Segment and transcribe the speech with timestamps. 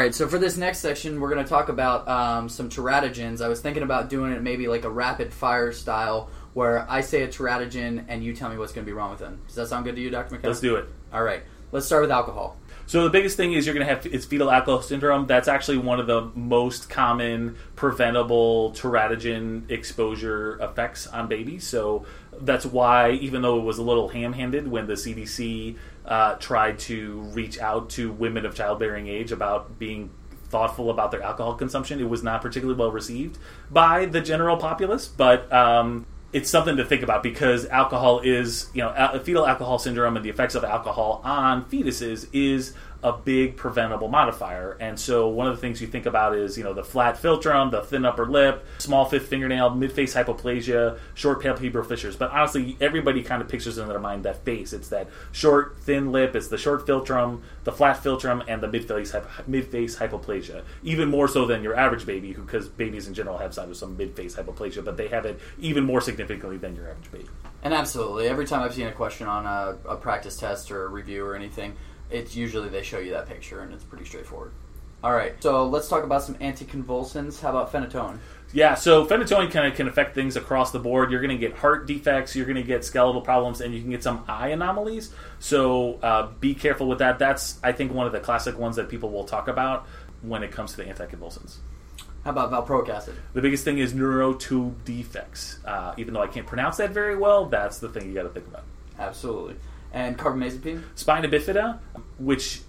[0.00, 3.44] right, so for this next section, we're going to talk about um, some teratogens.
[3.44, 7.22] I was thinking about doing it maybe like a rapid fire style, where I say
[7.22, 9.40] a teratogen and you tell me what's going to be wrong with them.
[9.46, 10.32] Does that sound good to you, Dr.
[10.32, 10.48] McKenna?
[10.48, 10.88] Let's do it.
[11.12, 12.56] All right, let's start with alcohol.
[12.86, 15.28] So the biggest thing is you're going to have it's fetal alcohol syndrome.
[15.28, 21.64] That's actually one of the most common preventable teratogen exposure effects on babies.
[21.64, 22.04] So
[22.40, 27.20] that's why, even though it was a little ham-handed when the CDC uh, tried to
[27.32, 30.10] reach out to women of childbearing age about being
[30.48, 33.38] thoughtful about their alcohol consumption, it was not particularly well received
[33.70, 35.06] by the general populace.
[35.06, 39.78] But um, it's something to think about because alcohol is, you know, al- fetal alcohol
[39.78, 44.76] syndrome and the effects of alcohol on fetuses is a big preventable modifier.
[44.80, 47.70] And so one of the things you think about is, you know, the flat philtrum,
[47.70, 52.16] the thin upper lip, small fifth fingernail, mid-face hypoplasia, short palpebral fissures.
[52.16, 54.72] But honestly, everybody kind of pictures in their mind that face.
[54.72, 59.14] It's that short, thin lip, it's the short philtrum, the flat philtrum, and the mid-face,
[59.46, 60.62] mid-face hypoplasia.
[60.82, 64.84] Even more so than your average baby, because babies in general have some mid-face hypoplasia,
[64.84, 67.28] but they have it even more significantly than your average baby.
[67.62, 70.88] And absolutely, every time I've seen a question on a, a practice test or a
[70.88, 71.76] review or anything,
[72.10, 74.52] it's usually they show you that picture and it's pretty straightforward.
[75.02, 77.40] All right, so let's talk about some anticonvulsants.
[77.40, 78.18] How about phenytoin?
[78.52, 81.10] Yeah, so phenytoin kind of can affect things across the board.
[81.10, 83.90] You're going to get heart defects, you're going to get skeletal problems, and you can
[83.90, 85.14] get some eye anomalies.
[85.38, 87.18] So uh, be careful with that.
[87.18, 89.86] That's, I think, one of the classic ones that people will talk about
[90.20, 91.56] when it comes to the anticonvulsants.
[92.24, 93.14] How about valproic acid?
[93.32, 95.60] The biggest thing is neurotube defects.
[95.64, 98.28] Uh, even though I can't pronounce that very well, that's the thing you got to
[98.28, 98.64] think about.
[98.98, 99.56] Absolutely.
[99.92, 100.82] And carbamazepine?
[100.94, 101.78] Spina bifida,
[102.18, 102.62] which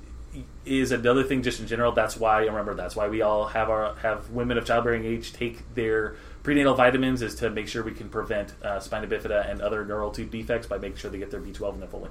[0.66, 1.92] is another thing just in general.
[1.92, 5.74] That's why remember that's why we all have our have women of childbearing age take
[5.76, 9.86] their prenatal vitamins is to make sure we can prevent uh, spina bifida and other
[9.86, 12.10] neural tube defects by making sure they get their B12 and their folate.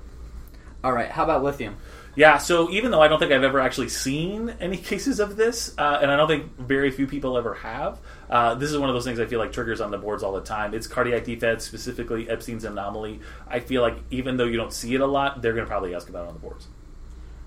[0.83, 1.77] All right, how about lithium?
[2.17, 5.75] Yeah, so even though I don't think I've ever actually seen any cases of this,
[5.79, 8.95] uh, and I don't think very few people ever have, uh, this is one of
[8.95, 10.75] those things I feel like triggers on the boards all the time.
[10.75, 13.21] It's cardiac defects, specifically Ebstein's anomaly.
[13.47, 15.95] I feel like even though you don't see it a lot, they're going to probably
[15.95, 16.69] ask about it on the boards.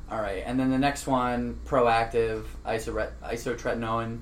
[0.10, 4.20] All right, and then the next one, proactive isore- isotretinoin.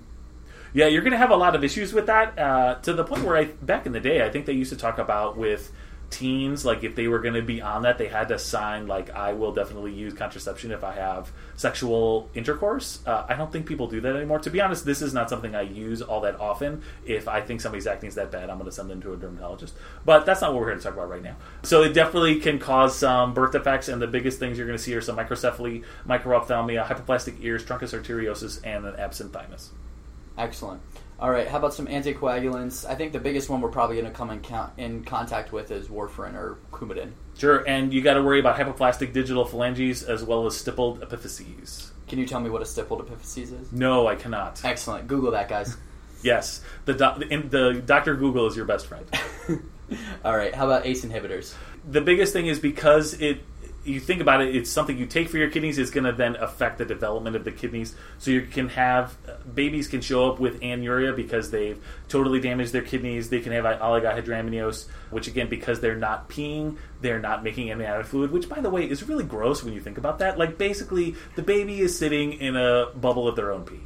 [0.73, 3.25] Yeah, you're going to have a lot of issues with that uh, to the point
[3.25, 5.71] where I back in the day, I think they used to talk about with
[6.11, 9.09] teens, like if they were going to be on that, they had to sign like
[9.09, 12.99] I will definitely use contraception if I have sexual intercourse.
[13.05, 14.39] Uh, I don't think people do that anymore.
[14.39, 16.83] To be honest, this is not something I use all that often.
[17.05, 19.17] If I think somebody's acne is that bad, I'm going to send them to a
[19.17, 19.73] dermatologist.
[20.05, 21.37] But that's not what we're here to talk about right now.
[21.63, 24.83] So it definitely can cause some birth defects, and the biggest things you're going to
[24.83, 29.71] see are some microcephaly, microphthalmia, hypoplastic ears, truncus arteriosus, and an absent thymus.
[30.37, 30.81] Excellent.
[31.21, 32.83] All right, how about some anticoagulants?
[32.89, 35.69] I think the biggest one we're probably going to come in, count, in contact with
[35.69, 37.11] is warfarin or Coumadin.
[37.37, 41.91] Sure, and you got to worry about hypoplastic digital phalanges as well as stippled epiphyses.
[42.07, 43.71] Can you tell me what a stippled epiphyses is?
[43.71, 44.65] No, I cannot.
[44.65, 45.07] Excellent.
[45.07, 45.77] Google that, guys.
[46.23, 49.07] Yes, the doc- the, the Doctor Google is your best friend.
[50.23, 51.55] All right, how about ACE inhibitors?
[51.89, 53.41] the biggest thing is because it
[53.83, 56.35] you think about it it's something you take for your kidneys it's going to then
[56.35, 60.39] affect the development of the kidneys so you can have uh, babies can show up
[60.39, 65.79] with anuria because they've totally damaged their kidneys they can have oligohydramnios which again because
[65.79, 69.63] they're not peeing they're not making amniotic fluid which by the way is really gross
[69.63, 73.35] when you think about that like basically the baby is sitting in a bubble of
[73.35, 73.79] their own pee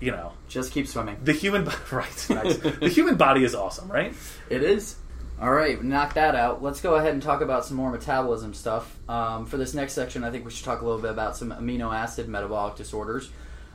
[0.00, 1.18] you know Just keep swimming.
[1.22, 2.56] the human bo- right nice.
[2.56, 4.14] the human body is awesome right
[4.48, 4.96] It is.
[5.40, 6.62] All right, knock that out.
[6.62, 8.94] Let's go ahead and talk about some more metabolism stuff.
[9.08, 11.50] Um, for this next section, I think we should talk a little bit about some
[11.50, 13.30] amino acid metabolic disorders.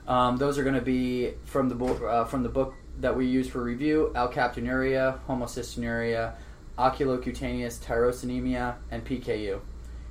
[0.07, 3.25] Um, those are going to be from the bo- uh, from the book that we
[3.25, 6.35] use for review: alkaptonuria, homocystinuria,
[6.77, 9.59] oculocutaneous tyrosinemia, and PKU.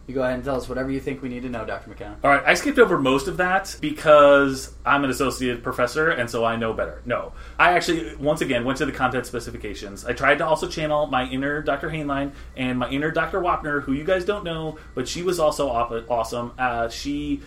[0.06, 1.88] You go ahead and tell us whatever you think we need to know, Dr.
[1.88, 2.18] McKenna.
[2.22, 6.44] All right, I skipped over most of that because I'm an associate professor and so
[6.44, 7.00] I know better.
[7.06, 10.04] No, I actually, once again, went to the content specifications.
[10.04, 11.88] I tried to also channel my inner Dr.
[11.88, 13.40] Hainline and my inner Dr.
[13.40, 16.52] Wapner, who you guys don't know, but she was also awesome.
[16.58, 17.40] Uh, she,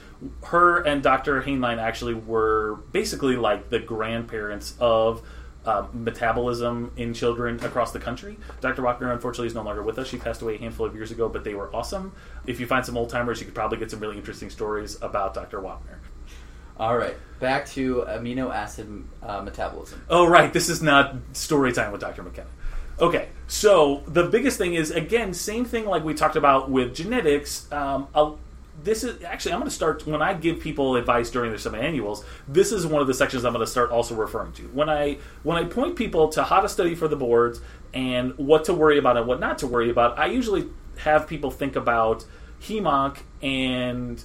[0.46, 1.44] her, and Dr.
[1.44, 5.22] Hainline actually were basically like the grandparents of
[5.68, 8.38] uh, metabolism in children across the country.
[8.62, 8.82] Dr.
[8.82, 10.08] Wapner, unfortunately, is no longer with us.
[10.08, 12.14] She passed away a handful of years ago, but they were awesome.
[12.46, 15.34] If you find some old timers, you could probably get some really interesting stories about
[15.34, 15.60] Dr.
[15.60, 15.98] Wapner.
[16.80, 20.04] All right, back to amino acid uh, metabolism.
[20.10, 20.54] Oh, right.
[20.54, 22.24] This is not story time with Dr.
[22.24, 22.50] McKenna.
[23.00, 27.72] Okay, so the biggest thing is, again, same thing like we talked about with genetics.
[27.72, 28.34] Um, a,
[28.84, 32.24] this is actually, I'm going to start when I give people advice during their semi-annuals.
[32.48, 35.18] This is one of the sections I'm going to start also referring to when I
[35.44, 37.60] when I point people to how to study for the boards
[37.94, 40.20] and what to worry about and what not to worry about.
[40.20, 40.68] I usually
[41.00, 42.26] have people think about
[42.62, 44.24] heme-onc and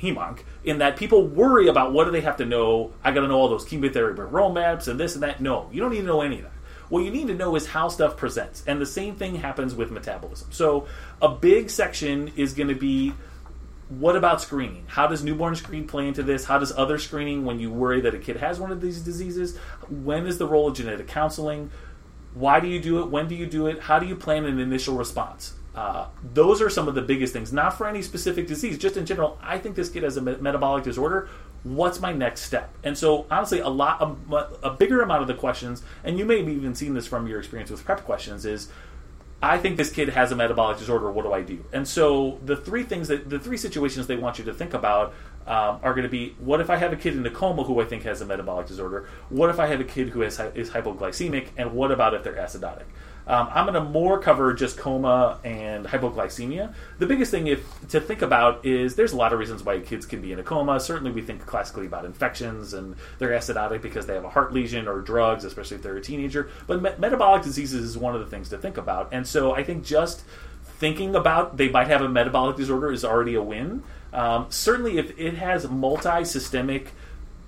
[0.00, 2.92] heme-onc in that people worry about what do they have to know.
[3.04, 5.40] I got to know all those chemotherapy roadmaps and this and that.
[5.40, 6.52] No, you don't need to know any of that.
[6.88, 9.90] What you need to know is how stuff presents, and the same thing happens with
[9.90, 10.52] metabolism.
[10.52, 10.88] So
[11.22, 13.14] a big section is going to be
[13.98, 14.84] what about screening?
[14.86, 16.44] How does newborn screening play into this?
[16.44, 19.56] How does other screening, when you worry that a kid has one of these diseases,
[19.88, 21.70] when is the role of genetic counseling?
[22.34, 23.10] Why do you do it?
[23.10, 23.80] When do you do it?
[23.80, 25.54] How do you plan an initial response?
[25.74, 29.06] Uh, those are some of the biggest things, not for any specific disease, just in
[29.06, 29.38] general.
[29.42, 31.28] I think this kid has a me- metabolic disorder.
[31.62, 32.74] What's my next step?
[32.84, 36.38] And so, honestly, a lot, a, a bigger amount of the questions, and you may
[36.38, 38.68] have even seen this from your experience with prep questions, is
[39.42, 41.10] I think this kid has a metabolic disorder.
[41.10, 41.64] What do I do?
[41.72, 45.14] And so the three things that the three situations they want you to think about
[45.48, 47.80] um, are going to be: what if I have a kid in a coma who
[47.80, 49.08] I think has a metabolic disorder?
[49.30, 51.48] What if I have a kid who is, is hypoglycemic?
[51.56, 52.84] And what about if they're acidotic?
[53.26, 56.74] Um, I'm going to more cover just coma and hypoglycemia.
[56.98, 60.06] The biggest thing if, to think about is there's a lot of reasons why kids
[60.06, 60.80] can be in a coma.
[60.80, 64.88] Certainly, we think classically about infections and they're acidotic because they have a heart lesion
[64.88, 66.48] or drugs, especially if they're a teenager.
[66.66, 69.08] But me- metabolic diseases is one of the things to think about.
[69.12, 70.24] And so I think just
[70.64, 73.84] thinking about they might have a metabolic disorder is already a win.
[74.12, 76.92] Um, certainly, if it has multi systemic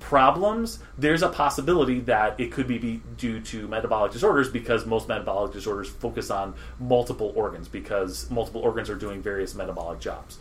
[0.05, 5.53] problems, there's a possibility that it could be due to metabolic disorders because most metabolic
[5.53, 10.39] disorders focus on multiple organs because multiple organs are doing various metabolic jobs.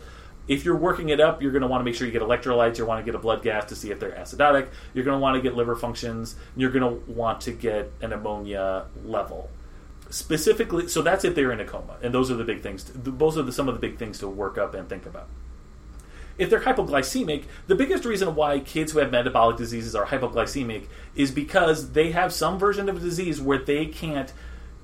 [0.48, 2.76] If you're working it up, you're going to want to make sure you get electrolytes.
[2.76, 4.68] You want to get a blood gas to see if they're acidotic.
[4.92, 6.36] You're going to want to get liver functions.
[6.54, 9.48] You're going to want to get an ammonia level.
[10.10, 12.84] Specifically, so that's if they're in a coma, and those are the big things.
[12.94, 15.28] those are the, some of the big things to work up and think about
[16.38, 21.30] if they're hypoglycemic, the biggest reason why kids who have metabolic diseases are hypoglycemic is
[21.30, 24.32] because they have some version of a disease where they can't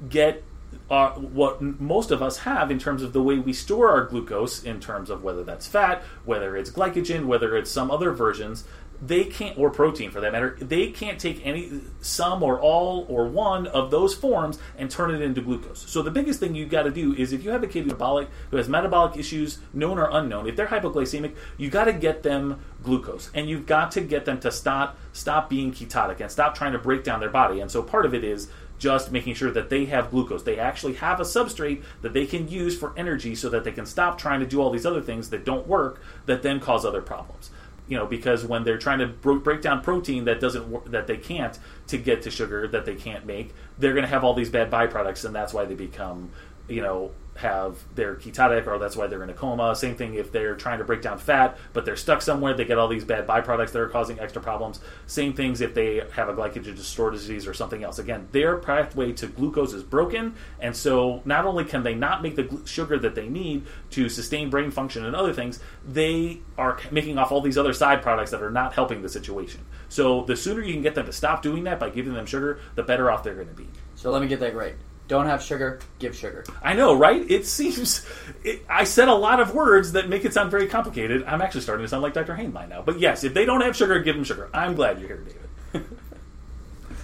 [0.08, 0.42] get
[0.90, 4.64] uh, what most of us have in terms of the way we store our glucose,
[4.64, 8.64] in terms of whether that's fat, whether it's glycogen, whether it's some other versions
[9.02, 13.26] they can't or protein for that matter they can't take any some or all or
[13.26, 15.84] one of those forms and turn it into glucose.
[15.88, 18.56] So the biggest thing you've got to do is if you have a kid who
[18.56, 23.30] has metabolic issues known or unknown if they're hypoglycemic you got to get them glucose.
[23.34, 26.78] And you've got to get them to stop stop being ketotic and stop trying to
[26.78, 27.60] break down their body.
[27.60, 28.48] And so part of it is
[28.78, 30.42] just making sure that they have glucose.
[30.42, 33.84] They actually have a substrate that they can use for energy so that they can
[33.84, 37.02] stop trying to do all these other things that don't work that then cause other
[37.02, 37.50] problems
[37.90, 41.58] you know because when they're trying to break down protein that doesn't that they can't
[41.88, 44.70] to get to sugar that they can't make they're going to have all these bad
[44.70, 46.30] byproducts and that's why they become
[46.68, 49.74] you know have they're ketotic or that's why they're in a coma.
[49.74, 52.78] Same thing if they're trying to break down fat, but they're stuck somewhere, they get
[52.78, 54.80] all these bad byproducts that are causing extra problems.
[55.06, 57.98] Same things if they have a glycogen storage disease or something else.
[57.98, 62.36] Again, their pathway to glucose is broken, and so not only can they not make
[62.36, 66.78] the gl- sugar that they need to sustain brain function and other things, they are
[66.90, 69.60] making off all these other side products that are not helping the situation.
[69.88, 72.60] So the sooner you can get them to stop doing that by giving them sugar,
[72.74, 73.68] the better off they're going to be.
[73.94, 74.76] So let me get that right.
[75.10, 76.44] Don't have sugar, give sugar.
[76.62, 77.28] I know, right?
[77.28, 78.06] It seems.
[78.44, 81.24] It, I said a lot of words that make it sound very complicated.
[81.24, 82.36] I'm actually starting to sound like Dr.
[82.36, 82.82] Hainline now.
[82.82, 84.48] But yes, if they don't have sugar, give them sugar.
[84.54, 85.26] I'm glad you're here,
[85.72, 85.84] David.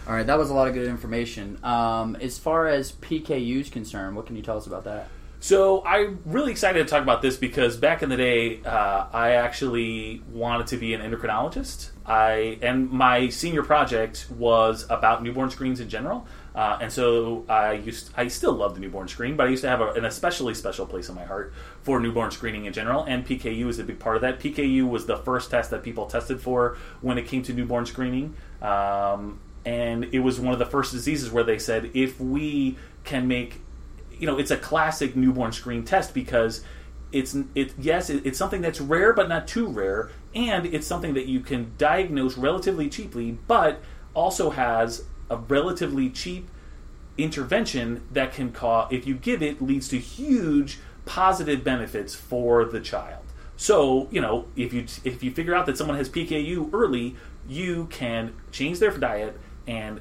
[0.06, 1.58] All right, that was a lot of good information.
[1.64, 5.08] Um, as far as PKU is concerned, what can you tell us about that?
[5.40, 9.32] So I'm really excited to talk about this because back in the day, uh, I
[9.32, 11.90] actually wanted to be an endocrinologist.
[12.06, 16.26] I and my senior project was about newborn screens in general.
[16.56, 19.68] Uh, and so I used, I still love the newborn screen, but I used to
[19.68, 23.26] have a, an especially special place in my heart for newborn screening in general, and
[23.26, 24.40] PKU is a big part of that.
[24.40, 28.34] PKU was the first test that people tested for when it came to newborn screening,
[28.62, 33.28] um, and it was one of the first diseases where they said if we can
[33.28, 33.60] make,
[34.18, 36.64] you know, it's a classic newborn screen test because
[37.12, 41.12] it's it yes it, it's something that's rare but not too rare, and it's something
[41.12, 43.82] that you can diagnose relatively cheaply, but
[44.14, 46.48] also has a relatively cheap
[47.18, 52.80] intervention that can cause, if you give it, leads to huge positive benefits for the
[52.80, 53.22] child.
[53.56, 57.16] So, you know, if you if you figure out that someone has PKU early,
[57.48, 60.00] you can change their diet and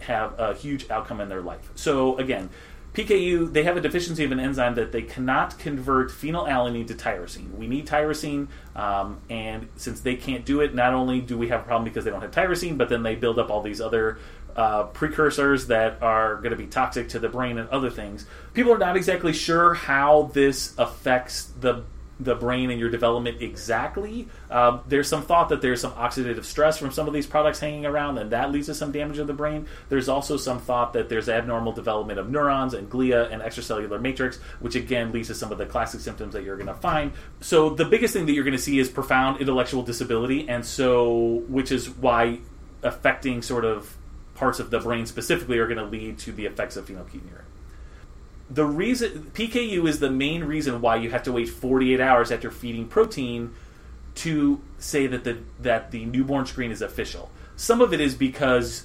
[0.00, 1.70] have a huge outcome in their life.
[1.74, 2.48] So, again,
[2.94, 7.50] PKU, they have a deficiency of an enzyme that they cannot convert phenylalanine to tyrosine.
[7.56, 11.60] We need tyrosine, um, and since they can't do it, not only do we have
[11.60, 14.18] a problem because they don't have tyrosine, but then they build up all these other
[14.56, 18.26] uh, precursors that are going to be toxic to the brain and other things.
[18.52, 21.84] People are not exactly sure how this affects the
[22.20, 24.28] the brain and your development exactly.
[24.50, 27.86] Um, there's some thought that there's some oxidative stress from some of these products hanging
[27.86, 29.66] around, and that leads to some damage of the brain.
[29.88, 34.36] There's also some thought that there's abnormal development of neurons and glia and extracellular matrix,
[34.60, 37.12] which again leads to some of the classic symptoms that you're going to find.
[37.40, 41.42] So the biggest thing that you're going to see is profound intellectual disability, and so
[41.48, 42.38] which is why
[42.82, 43.96] affecting sort of
[44.44, 47.44] parts of the brain specifically are going to lead to the effects of phenylketonuria
[48.50, 52.50] the reason PKU is the main reason why you have to wait 48 hours after
[52.50, 53.54] feeding protein
[54.16, 57.30] to say that the that the newborn screen is official.
[57.56, 58.84] Some of it is because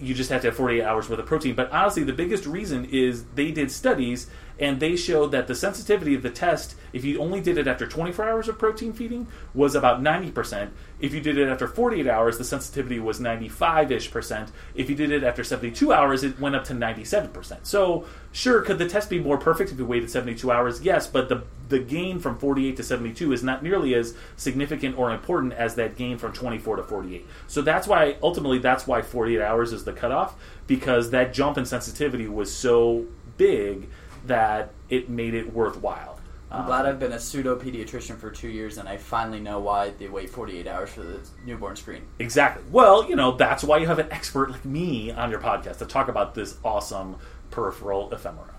[0.00, 2.86] you just have to have 48 hours worth of protein, but honestly the biggest reason
[2.86, 4.28] is they did studies
[4.60, 7.86] and they showed that the sensitivity of the test, if you only did it after
[7.86, 10.70] 24 hours of protein feeding, was about 90%.
[11.00, 14.52] If you did it after 48 hours, the sensitivity was 95 ish percent.
[14.74, 17.60] If you did it after 72 hours, it went up to 97%.
[17.62, 20.82] So, sure, could the test be more perfect if you waited 72 hours?
[20.82, 25.10] Yes, but the, the gain from 48 to 72 is not nearly as significant or
[25.10, 27.26] important as that gain from 24 to 48.
[27.46, 30.34] So, that's why, ultimately, that's why 48 hours is the cutoff,
[30.66, 33.06] because that jump in sensitivity was so
[33.36, 33.88] big
[34.26, 36.20] that it made it worthwhile.
[36.52, 39.90] I'm glad I've been a pseudo pediatrician for two years and I finally know why
[39.90, 42.02] they wait 48 hours for the newborn screen.
[42.18, 42.64] Exactly.
[42.72, 45.86] Well, you know, that's why you have an expert like me on your podcast to
[45.86, 47.16] talk about this awesome
[47.52, 48.54] peripheral ephemera.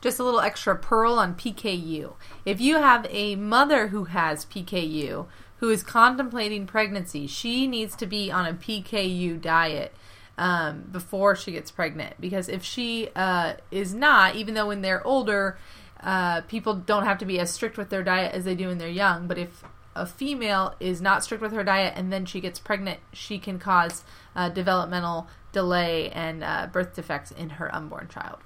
[0.00, 2.14] Just a little extra pearl on PKU.
[2.46, 5.26] If you have a mother who has PKU
[5.58, 9.94] who is contemplating pregnancy, she needs to be on a PKU diet
[10.38, 12.20] um, before she gets pregnant.
[12.20, 15.58] Because if she uh, is not, even though when they're older,
[16.00, 18.78] uh, people don't have to be as strict with their diet as they do when
[18.78, 19.26] they're young.
[19.26, 23.00] But if a female is not strict with her diet and then she gets pregnant,
[23.12, 28.38] she can cause uh, developmental delay and uh, birth defects in her unborn child.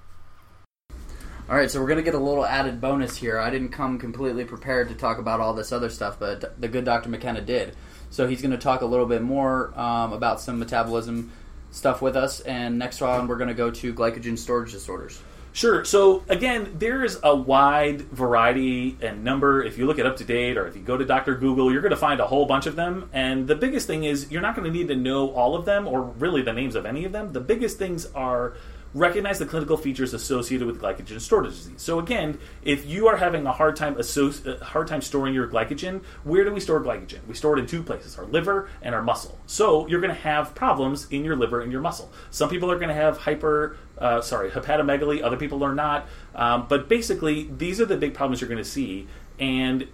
[1.48, 3.38] All right, so we're going to get a little added bonus here.
[3.38, 6.84] I didn't come completely prepared to talk about all this other stuff, but the good
[6.84, 7.08] Dr.
[7.08, 7.76] McKenna did.
[8.10, 11.30] So he's going to talk a little bit more um, about some metabolism
[11.70, 15.20] stuff with us, and next round we're going to go to glycogen storage disorders.
[15.56, 15.86] Sure.
[15.86, 19.62] So again, there is a wide variety and number.
[19.62, 21.34] If you look at date, or if you go to Dr.
[21.34, 23.08] Google, you're going to find a whole bunch of them.
[23.14, 25.88] And the biggest thing is you're not going to need to know all of them
[25.88, 27.32] or really the names of any of them.
[27.32, 28.54] The biggest things are
[28.96, 31.82] recognize the clinical features associated with glycogen storage disease.
[31.82, 36.02] So again, if you are having a hard time associ- hard time storing your glycogen,
[36.24, 37.26] where do we store glycogen?
[37.26, 39.38] We store it in two places: our liver and our muscle.
[39.46, 42.10] So you're going to have problems in your liver and your muscle.
[42.30, 45.22] Some people are going to have hyper uh, sorry, hepatomegaly.
[45.22, 46.06] Other people are not.
[46.34, 49.06] Um, but basically, these are the big problems you're going to see,
[49.38, 49.88] and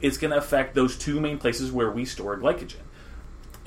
[0.00, 2.83] it's going to affect those two main places where we store glycogen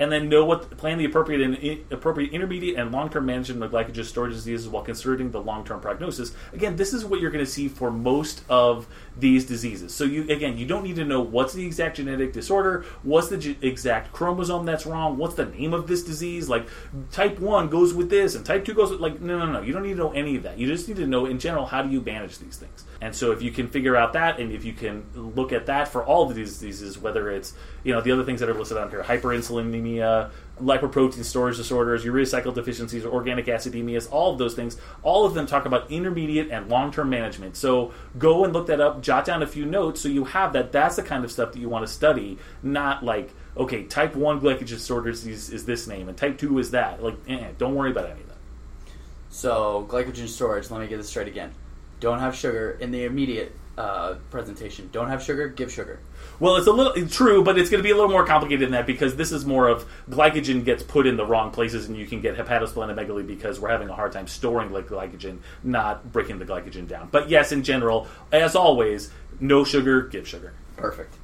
[0.00, 3.70] and then know what plan the appropriate and appropriate intermediate and long term management of
[3.70, 6.34] glycogen storage diseases while considering the long term prognosis.
[6.52, 8.86] Again, this is what you're going to see for most of
[9.16, 9.94] these diseases.
[9.94, 13.38] So you again, you don't need to know what's the exact genetic disorder, what's the
[13.38, 16.48] ge- exact chromosome that's wrong, what's the name of this disease.
[16.48, 16.68] Like
[17.10, 19.62] type one goes with this, and type two goes with like no, no, no.
[19.62, 20.58] You don't need to know any of that.
[20.58, 22.84] You just need to know in general how do you manage these things.
[23.00, 25.86] And so if you can figure out that, and if you can look at that
[25.86, 28.76] for all of these diseases, whether it's you know the other things that are listed
[28.76, 34.78] on here, hyperinsulinemia, lipoprotein storage disorders, urea cycle deficiencies, organic acidemias, all of those things,
[35.02, 37.56] all of them talk about intermediate and long term management.
[37.56, 40.72] So go and look that up, jot down a few notes so you have that.
[40.72, 44.40] That's the kind of stuff that you want to study, not like, okay, type 1
[44.40, 47.02] glycogen disorder disease is this name, and type 2 is that.
[47.02, 48.38] Like, eh, don't worry about any of that.
[49.30, 51.54] So, glycogen storage, let me get this straight again.
[52.00, 54.88] Don't have sugar in the immediate uh, presentation.
[54.92, 56.00] Don't have sugar, give sugar.
[56.40, 58.66] Well, it's a little it's true, but it's going to be a little more complicated
[58.66, 61.96] than that because this is more of glycogen gets put in the wrong places, and
[61.96, 66.44] you can get hepatosplenomegaly because we're having a hard time storing glycogen, not breaking the
[66.44, 67.08] glycogen down.
[67.10, 70.52] But yes, in general, as always, no sugar, give sugar.
[70.76, 71.14] Perfect.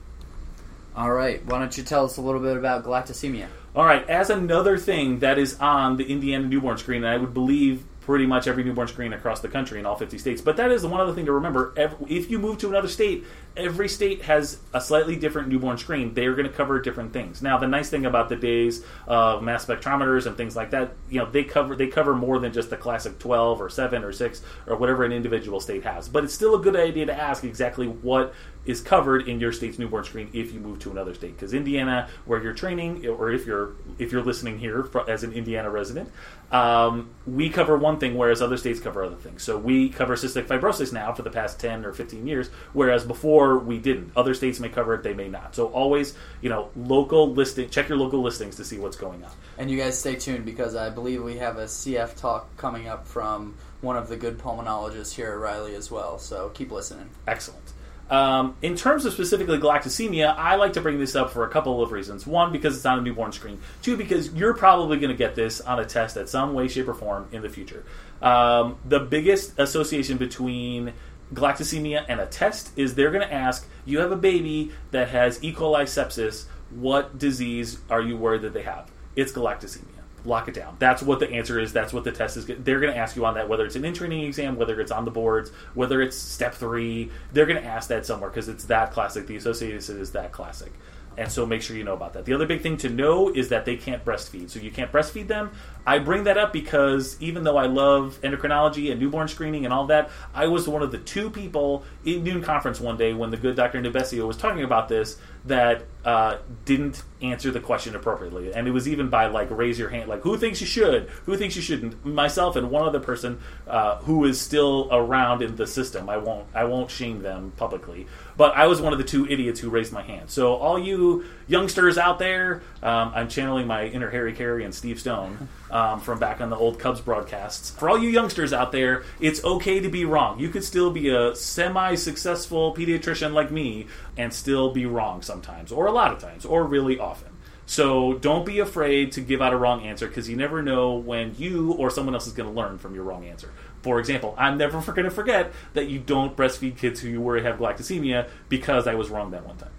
[0.97, 1.45] All right.
[1.45, 3.49] Why don't you tell us a little bit about galactosemia?
[3.75, 4.09] All right.
[4.09, 8.27] As another thing that is on the Indiana newborn screen, and I would believe pretty
[8.27, 10.43] much every newborn screen across the country in all 50 states.
[10.43, 11.73] But that is the one other thing to remember.
[12.07, 13.25] If you move to another state,
[13.57, 16.13] every state has a slightly different newborn screen.
[16.13, 17.41] They are going to cover different things.
[17.41, 21.19] Now, the nice thing about the days of mass spectrometers and things like that, you
[21.19, 24.43] know, they cover they cover more than just the classic 12 or 7 or 6
[24.67, 26.09] or whatever an individual state has.
[26.09, 28.35] But it's still a good idea to ask exactly what
[28.67, 31.37] is covered in your state's newborn screen if you move to another state.
[31.37, 35.71] Because Indiana, where you're training, or if you're if you're listening here as an Indiana
[35.71, 36.11] resident,
[36.51, 39.43] um, we cover one thing, whereas other states cover other things.
[39.43, 43.59] So we cover cystic fibrosis now for the past 10 or 15 years, whereas before
[43.59, 44.13] we didn't.
[44.17, 45.55] Other states may cover it, they may not.
[45.55, 49.31] So always, you know, local listing, check your local listings to see what's going on.
[49.59, 53.07] And you guys stay tuned because I believe we have a CF talk coming up
[53.07, 56.19] from one of the good pulmonologists here at Riley as well.
[56.19, 57.11] So keep listening.
[57.27, 57.74] Excellent.
[58.15, 61.83] Um, in terms of specifically galactosemia, I like to bring this up for a couple
[61.83, 62.25] of reasons.
[62.29, 63.61] One, because it's on a newborn screen.
[63.83, 66.87] Two, because you're probably going to get this on a test at some way, shape,
[66.87, 67.85] or form in the future.
[68.23, 70.93] Um, the biggest association between
[71.33, 75.43] galactosemia and a test is they're going to ask you have a baby that has
[75.43, 75.53] E.
[75.53, 76.45] coli sepsis.
[76.71, 78.93] What disease are you worried that they have?
[79.17, 79.94] It's galactosemia.
[80.25, 80.77] Lock it down.
[80.79, 81.73] That's what the answer is.
[81.73, 82.47] That's what the test is.
[82.47, 84.91] They're going to ask you on that, whether it's an in training exam, whether it's
[84.91, 87.11] on the boards, whether it's step three.
[87.33, 89.27] They're going to ask that somewhere because it's that classic.
[89.27, 90.73] The association is that classic.
[91.17, 92.25] And so make sure you know about that.
[92.25, 94.51] The other big thing to know is that they can't breastfeed.
[94.51, 95.53] So you can't breastfeed them.
[95.87, 99.87] I bring that up because even though I love endocrinology and newborn screening and all
[99.87, 103.37] that, I was one of the two people in noon conference one day when the
[103.37, 103.81] good Dr.
[103.81, 108.53] Nebesio was talking about this that uh, didn't answer the question appropriately.
[108.53, 111.37] And it was even by like raise your hand, like who thinks you should, who
[111.37, 112.05] thinks you shouldn't.
[112.05, 116.09] Myself and one other person uh, who is still around in the system.
[116.09, 119.61] I won't I won't shame them publicly, but I was one of the two idiots
[119.61, 120.31] who raised my hand.
[120.31, 125.01] So all you youngsters out there, um, I'm channeling my inner Harry Caray and Steve
[125.01, 127.71] Stone um, from back on the old Cubs broadcasts.
[127.71, 130.39] For all you youngsters out there, it's okay to be wrong.
[130.39, 135.87] You could still be a semi-successful pediatrician like me and still be wrong sometimes, or
[135.87, 137.29] a lot of times, or really often.
[137.67, 141.35] So don't be afraid to give out a wrong answer because you never know when
[141.39, 143.51] you or someone else is going to learn from your wrong answer.
[143.83, 147.43] For example, I'm never going to forget that you don't breastfeed kids who you worry
[147.43, 149.71] have galactosemia because I was wrong that one time.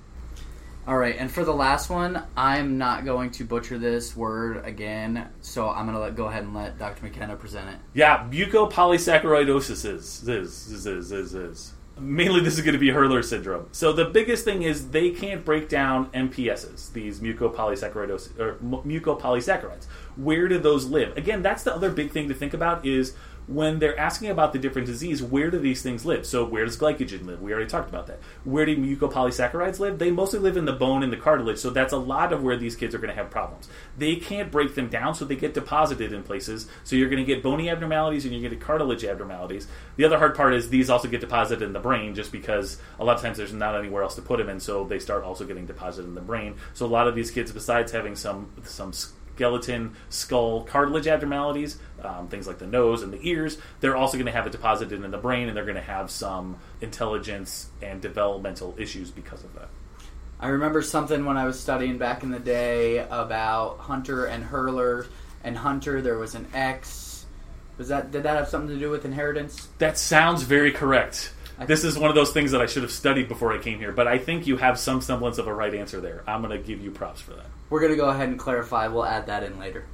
[0.88, 5.30] All right, and for the last one, I'm not going to butcher this word again,
[5.42, 7.04] so I'm going to let, go ahead and let Dr.
[7.04, 7.78] McKenna present it.
[7.96, 11.74] Yeah, mucopolysaccharidosis is, is, is, is, is, is.
[11.98, 13.68] Mainly, this is going to be Hurler syndrome.
[13.72, 19.86] So the biggest thing is they can't break down MPSs, these mucopolysaccharidosis or mucopolysaccharides.
[20.18, 21.16] Where do those live?
[21.16, 23.14] Again, that's the other big thing to think about is
[23.48, 26.26] when they're asking about the different disease, where do these things live?
[26.26, 27.42] So where does glycogen live?
[27.42, 28.20] We already talked about that.
[28.44, 30.00] Where do mucopolysaccharides live?
[30.00, 32.58] They mostly live in the bone and the cartilage, so that's a lot of where
[32.58, 33.68] these kids are going to have problems.
[33.98, 36.68] They can't break them down, so they get deposited in places.
[36.84, 39.68] So you're going to get bony abnormalities and you're going to get cartilage abnormalities.
[39.96, 43.06] The other hard part is these also get deposited in the brain just because a
[43.06, 45.46] lot of times there's not anywhere else to put them, and so they start also
[45.46, 46.56] getting deposited in the brain.
[46.74, 48.92] So a lot of these kids, besides having some some
[49.36, 54.26] skeleton, skull, cartilage abnormalities, um, things like the nose and the ears, they're also going
[54.26, 58.02] to have it deposited in the brain and they're going to have some intelligence and
[58.02, 59.68] developmental issues because of that.
[60.40, 65.08] I remember something when I was studying back in the day about Hunter and Hurler.
[65.44, 67.26] And Hunter, there was an X.
[67.78, 69.68] Was that did that have something to do with inheritance?
[69.78, 71.34] That sounds very correct.
[71.68, 73.94] This is one of those things that I should have studied before I came here,
[73.94, 76.24] but I think you have some semblance of a right answer there.
[76.28, 77.46] I'm going to give you props for that.
[77.70, 78.88] We're gonna go ahead and clarify.
[78.88, 79.86] We'll add that in later.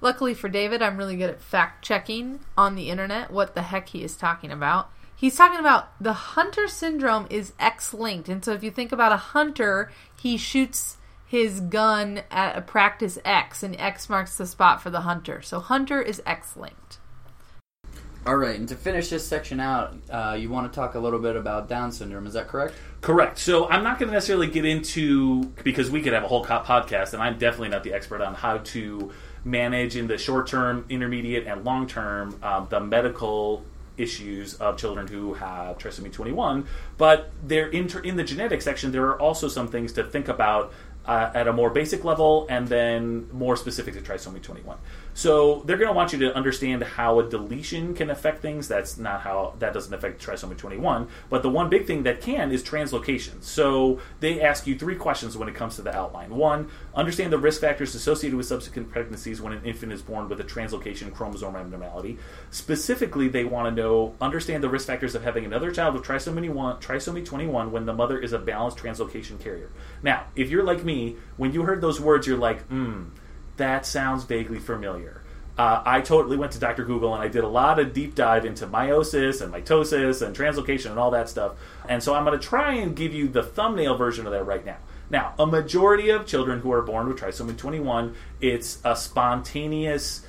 [0.00, 3.88] Luckily for David, I'm really good at fact checking on the internet what the heck
[3.88, 4.90] he is talking about.
[5.16, 8.28] He's talking about the hunter syndrome is X linked.
[8.28, 13.18] And so if you think about a hunter, he shoots his gun at a practice
[13.24, 15.40] X, and X marks the spot for the hunter.
[15.40, 16.98] So hunter is X linked.
[18.26, 21.18] All right, and to finish this section out, uh, you want to talk a little
[21.18, 22.26] bit about Down syndrome.
[22.26, 22.74] Is that correct?
[23.02, 23.38] Correct.
[23.38, 27.12] So I'm not going to necessarily get into because we could have a whole podcast,
[27.12, 29.12] and I'm definitely not the expert on how to
[29.44, 33.62] manage in the short term, intermediate, and long term um, the medical
[33.98, 36.66] issues of children who have trisomy 21.
[36.96, 40.72] But there, in, in the genetic section, there are also some things to think about
[41.06, 44.78] uh, at a more basic level and then more specific to trisomy 21.
[45.14, 48.66] So they're going to want you to understand how a deletion can affect things.
[48.66, 51.08] That's not how that doesn't affect trisomy 21.
[51.30, 53.42] But the one big thing that can is translocation.
[53.42, 56.34] So they ask you three questions when it comes to the outline.
[56.34, 60.40] One, understand the risk factors associated with subsequent pregnancies when an infant is born with
[60.40, 62.18] a translocation chromosome abnormality.
[62.50, 66.50] Specifically, they want to know understand the risk factors of having another child with trisomy
[66.50, 69.70] 1, trisomy 21 when the mother is a balanced translocation carrier.
[70.02, 73.04] Now, if you're like me, when you heard those words, you're like, hmm
[73.56, 75.22] that sounds vaguely familiar.
[75.56, 76.84] Uh, I totally went to Dr.
[76.84, 80.90] Google and I did a lot of deep dive into meiosis and mitosis and translocation
[80.90, 81.52] and all that stuff.
[81.88, 84.66] And so I'm going to try and give you the thumbnail version of that right
[84.66, 84.78] now.
[85.10, 90.26] Now, a majority of children who are born with trisomy 21, it's a spontaneous,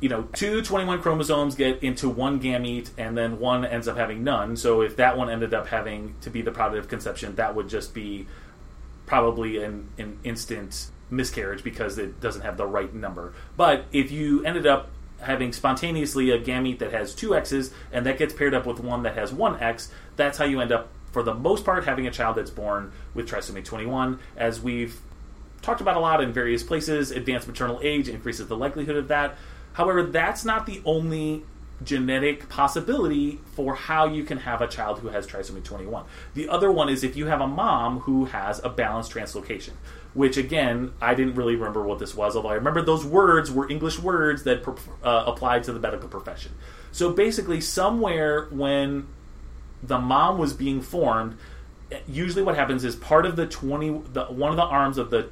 [0.00, 4.24] you know, two 21 chromosomes get into one gamete and then one ends up having
[4.24, 4.56] none.
[4.56, 7.68] So if that one ended up having to be the product of conception, that would
[7.68, 8.26] just be
[9.06, 13.32] probably an, an instant miscarriage because it doesn't have the right number.
[13.56, 14.90] But if you ended up
[15.20, 19.02] having spontaneously a gamete that has two X's and that gets paired up with one
[19.04, 22.10] that has one X, that's how you end up, for the most part, having a
[22.10, 24.18] child that's born with trisomy 21.
[24.36, 25.00] As we've
[25.62, 29.36] talked about a lot in various places, advanced maternal age increases the likelihood of that.
[29.72, 31.44] However, that's not the only
[31.82, 36.04] genetic possibility for how you can have a child who has trisomy 21.
[36.34, 39.72] The other one is if you have a mom who has a balanced translocation,
[40.14, 43.68] which again, I didn't really remember what this was, although I remember those words were
[43.68, 44.66] English words that
[45.02, 46.52] uh, applied to the medical profession.
[46.92, 49.08] So basically, somewhere when
[49.82, 51.36] the mom was being formed,
[52.06, 55.28] usually what happens is part of the 20 the, one of the arms of the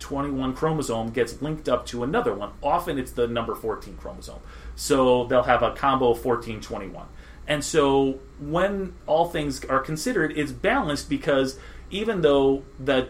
[0.00, 2.50] 21 chromosome gets linked up to another one.
[2.62, 4.40] Often it's the number 14 chromosome.
[4.74, 7.06] So they'll have a combo 14 21.
[7.46, 11.58] And so when all things are considered, it's balanced because
[11.90, 13.08] even though the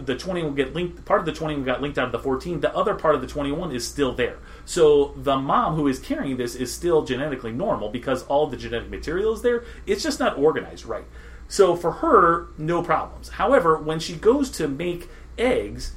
[0.00, 2.58] the 20 will get linked part of the 20 got linked out of the 14
[2.58, 6.36] the other part of the 21 is still there so the mom who is carrying
[6.36, 10.36] this is still genetically normal because all the genetic material is there it's just not
[10.36, 11.04] organized right
[11.46, 15.92] so for her no problems however when she goes to make eggs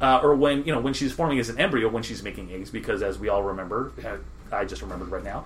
[0.00, 2.70] uh, or when you know when she's forming as an embryo when she's making eggs
[2.70, 3.92] because as we all remember
[4.52, 5.44] i just remembered right now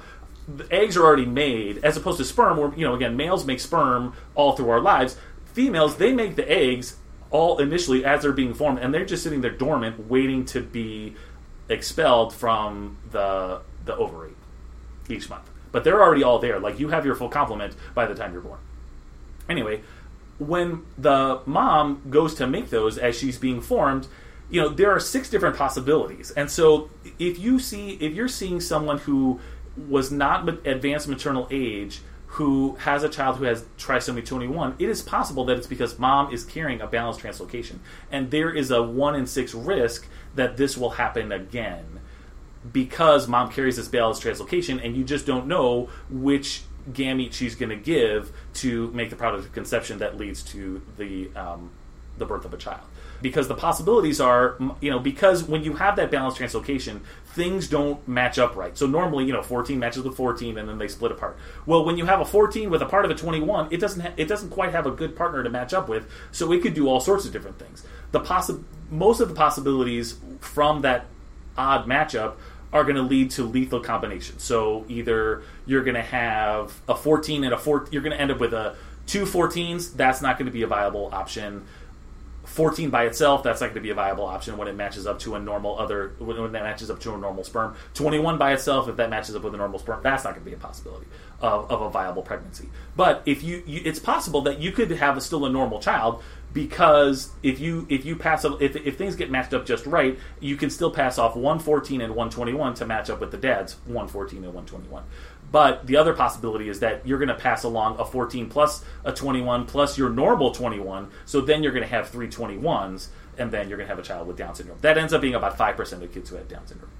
[0.49, 3.61] the eggs are already made as opposed to sperm where you know again males make
[3.61, 5.17] sperm all through our lives.
[5.47, 6.97] Females they make the eggs
[7.31, 11.15] all initially as they're being formed and they're just sitting there dormant waiting to be
[11.69, 14.33] expelled from the the ovary
[15.09, 15.49] each month.
[15.71, 18.43] But they're already all there like you have your full complement by the time you're
[18.43, 18.61] born.
[19.49, 19.83] Anyway
[20.39, 24.09] when the mom goes to make those as she's being formed
[24.53, 26.31] you know there are six different possibilities.
[26.31, 29.41] And so if you see if you're seeing someone who
[29.89, 35.03] was not advanced maternal age who has a child who has trisomy 21 it is
[35.03, 37.79] possible that it's because mom is carrying a balanced translocation.
[38.11, 42.01] And there is a 1 in 6 risk that this will happen again.
[42.71, 47.71] Because mom carries this balanced translocation and you just don't know which gamete she's going
[47.71, 51.71] to give to make the product of conception that leads to the um,
[52.23, 52.87] the birth of a child
[53.23, 58.07] because the possibilities are, you know, because when you have that balanced translocation, things don't
[58.07, 58.77] match up right.
[58.77, 61.39] So normally, you know, 14 matches with 14, and then they split apart.
[61.65, 64.13] Well, when you have a 14 with a part of a 21, it doesn't ha-
[64.17, 66.11] it doesn't quite have a good partner to match up with.
[66.33, 67.87] So it could do all sorts of different things.
[68.11, 71.07] The possi- most of the possibilities from that
[71.57, 72.35] odd matchup
[72.73, 74.43] are going to lead to lethal combinations.
[74.43, 78.31] So either you're going to have a 14 and a 4, you're going to end
[78.31, 79.95] up with a two 14s.
[79.95, 81.67] That's not going to be a viable option
[82.53, 85.19] 14 by itself, that's not going to be a viable option when it matches up
[85.21, 87.75] to a normal other when that matches up to a normal sperm.
[87.95, 90.51] 21 by itself, if that matches up with a normal sperm, that's not going to
[90.51, 91.07] be a possibility
[91.41, 92.69] of, of a viable pregnancy.
[92.95, 96.23] But if you, you, it's possible that you could have a, still a normal child
[96.53, 100.57] because if you if you pass if, if things get matched up just right, you
[100.57, 104.55] can still pass off 114 and 121 to match up with the dad's 114 and
[104.55, 105.05] 121.
[105.53, 109.13] But the other possibility is that you're going to pass along a 14 plus a
[109.13, 111.11] 21 plus your normal 21.
[111.27, 114.07] So then you're going to have three 21s, and then you're going to have a
[114.07, 114.79] child with Down syndrome.
[114.81, 116.91] That ends up being about 5% of kids who have Down syndrome.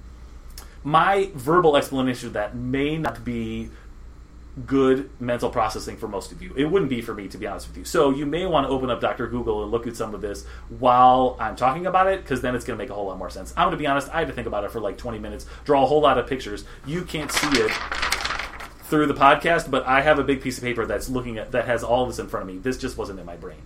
[0.83, 3.71] My verbal explanation of that may not be
[4.67, 6.53] good mental processing for most of you.
[6.55, 7.85] It wouldn't be for me, to be honest with you.
[7.85, 9.25] So you may want to open up Dr.
[9.27, 10.45] Google and look at some of this
[10.77, 13.31] while I'm talking about it, because then it's going to make a whole lot more
[13.31, 13.51] sense.
[13.57, 15.47] I'm going to be honest, I had to think about it for like 20 minutes,
[15.65, 16.65] draw a whole lot of pictures.
[16.85, 17.71] You can't see it
[18.93, 21.65] through the podcast, but I have a big piece of paper that's looking at that
[21.65, 22.61] has all this in front of me.
[22.61, 23.57] This just wasn't in my brain.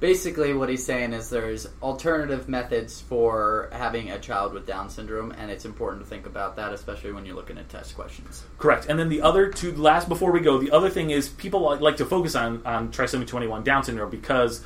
[0.00, 5.30] Basically, what he's saying is there's alternative methods for having a child with Down syndrome,
[5.30, 8.42] and it's important to think about that, especially when you're looking at test questions.
[8.58, 8.86] Correct.
[8.88, 11.98] And then the other two, last before we go, the other thing is people like
[11.98, 14.64] to focus on on trisomy 21 Down syndrome because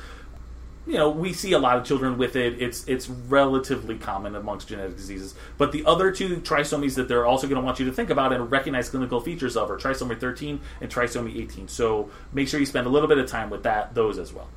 [0.85, 2.61] you know, we see a lot of children with it.
[2.61, 5.33] It's it's relatively common amongst genetic diseases.
[5.57, 8.33] But the other two trisomies that they're also going to want you to think about
[8.33, 11.69] and recognize clinical features of are trisomy 13 and trisomy 18.
[11.69, 14.49] So make sure you spend a little bit of time with that those as well.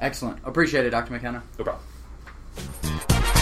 [0.00, 0.38] Excellent.
[0.44, 1.12] Appreciate it, Dr.
[1.12, 1.42] McKenna.
[1.58, 3.37] No problem.